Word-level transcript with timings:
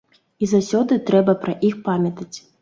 І 0.45 0.47
заўсёды 0.53 0.97
трэба 1.09 1.35
пра 1.45 1.53
іх 1.71 1.77
памятаць. 1.91 2.37